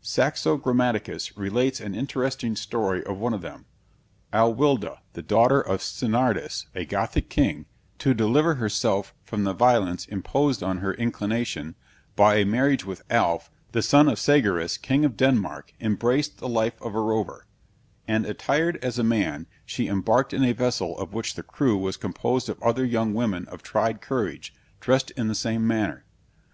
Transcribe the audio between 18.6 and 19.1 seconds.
as a